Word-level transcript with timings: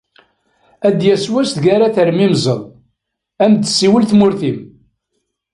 Ad 0.87 0.95
d-yas 0.97 1.25
wass 1.31 1.49
deg 1.55 1.65
ara 1.75 1.93
termimzeḍ, 1.95 2.61
ad 3.43 3.43
am-d-tessiwel 3.49 4.03
tmurt-im. 4.05 4.59